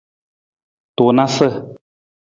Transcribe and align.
Tunasa. 0.95 1.47